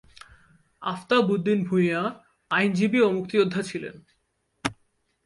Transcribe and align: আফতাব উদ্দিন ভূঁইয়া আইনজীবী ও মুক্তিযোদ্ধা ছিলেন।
আফতাব 0.81 1.25
উদ্দিন 1.29 1.59
ভূঁইয়া 1.63 2.01
আইনজীবী 2.51 2.99
ও 3.01 3.07
মুক্তিযোদ্ধা 3.11 3.61
ছিলেন। 3.63 3.95